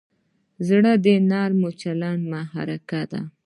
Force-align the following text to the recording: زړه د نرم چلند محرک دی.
زړه 0.67 0.93
د 1.05 1.07
نرم 1.29 1.61
چلند 1.81 2.21
محرک 2.31 2.89
دی. 3.11 3.21